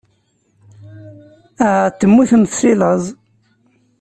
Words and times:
Ahat 1.65 1.97
temmutemt 1.99 2.51
seg 2.59 2.75
laẓ. 2.79 3.05